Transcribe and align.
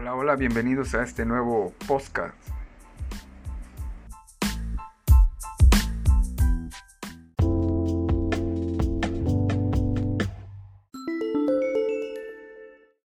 Hola, 0.00 0.14
hola, 0.14 0.36
bienvenidos 0.36 0.94
a 0.94 1.02
este 1.02 1.24
nuevo 1.24 1.72
podcast. 1.88 2.57